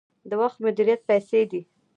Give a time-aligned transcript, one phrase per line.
[0.29, 1.61] د وخت مدیریت پیسې دي